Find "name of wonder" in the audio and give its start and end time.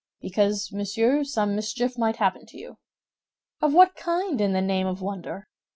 4.59-5.47